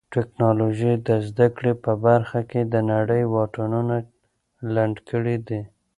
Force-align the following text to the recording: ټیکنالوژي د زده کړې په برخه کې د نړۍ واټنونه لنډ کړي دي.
ټیکنالوژي 0.13 0.93
د 1.07 1.09
زده 1.27 1.47
کړې 1.55 1.73
په 1.83 1.91
برخه 2.05 2.39
کې 2.49 2.61
د 2.73 2.75
نړۍ 2.91 3.23
واټنونه 3.33 3.95
لنډ 4.75 4.95
کړي 5.09 5.37
دي. 5.47 5.61